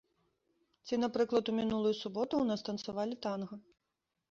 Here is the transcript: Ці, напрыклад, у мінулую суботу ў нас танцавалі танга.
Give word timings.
Ці, 0.85 0.97
напрыклад, 1.03 1.51
у 1.51 1.55
мінулую 1.59 1.93
суботу 2.01 2.33
ў 2.41 2.45
нас 2.55 2.67
танцавалі 2.73 3.15
танга. 3.29 3.55